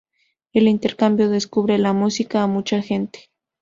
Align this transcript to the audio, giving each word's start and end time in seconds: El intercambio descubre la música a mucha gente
El 0.51 0.67
intercambio 0.67 1.29
descubre 1.29 1.77
la 1.77 1.93
música 1.93 2.41
a 2.41 2.47
mucha 2.47 2.81
gente 2.81 3.29